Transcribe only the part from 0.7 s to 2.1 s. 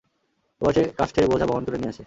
সে কাষ্ঠের বোঝা বহন করে নিয়ে আসে।